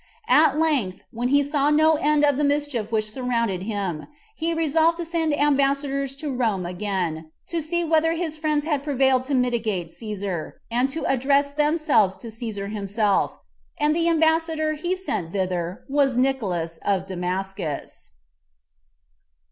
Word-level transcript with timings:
At 0.33 0.57
length, 0.57 1.03
when 1.11 1.27
he 1.27 1.43
saw 1.43 1.69
no 1.69 1.93
end 1.97 2.25
of 2.25 2.35
the 2.37 2.43
mischief 2.43 2.91
which 2.91 3.11
surrounded 3.11 3.61
him, 3.61 4.07
he 4.35 4.51
resolved 4.51 4.97
to 4.97 5.05
send 5.05 5.37
ambassadors 5.39 6.15
to 6.15 6.33
Rome 6.33 6.65
again, 6.65 7.29
to 7.49 7.61
see 7.61 7.83
whether 7.83 8.13
his 8.13 8.35
friends 8.35 8.65
had 8.65 8.83
prevailed 8.83 9.25
to 9.25 9.35
mitigate 9.35 9.89
Cæsar, 9.89 10.53
and 10.71 10.89
to 10.89 11.03
address 11.05 11.53
themselves 11.53 12.17
to 12.17 12.29
Cæsar 12.29 12.73
himself; 12.73 13.37
and 13.77 13.95
the 13.95 14.09
ambassador 14.09 14.73
he 14.73 14.95
sent 14.95 15.33
thither 15.33 15.83
was 15.87 16.17
Nicolans 16.17 16.79
of 16.81 17.05
Damascus. 17.05 18.09